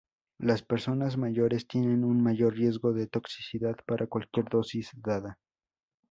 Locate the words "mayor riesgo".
2.23-2.91